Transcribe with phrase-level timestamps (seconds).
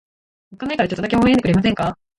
[0.51, 1.95] おっかないからちょっとだけ微笑んでくれませんか。